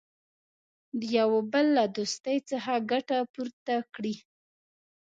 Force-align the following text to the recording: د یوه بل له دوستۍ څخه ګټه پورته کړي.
د 0.99 1.01
یوه 1.17 1.39
بل 1.51 1.65
له 1.77 1.83
دوستۍ 1.97 2.37
څخه 2.49 2.73
ګټه 2.91 3.17
پورته 3.33 3.75
کړي. 3.93 4.15